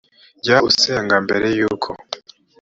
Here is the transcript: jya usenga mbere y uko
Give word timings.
jya 0.43 0.57
usenga 0.69 1.15
mbere 1.25 1.47
y 1.57 1.61
uko 1.71 1.89